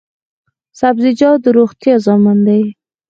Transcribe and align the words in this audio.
سبزیجات 0.79 1.37
د 1.43 1.45
روغتیا 1.57 1.95
ضامن 2.05 2.37
دي 2.47 2.61